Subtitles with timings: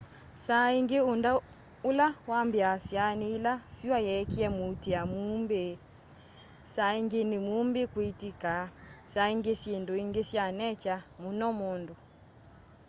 [0.45, 1.33] saa ingi undu
[1.89, 5.65] ula wambiiasya ni ila sua yeekia muutia muumbi
[6.73, 8.53] saa ingi ni muumbi kwitika
[9.13, 11.95] saa ingi syindu ingi sya nature muno mundu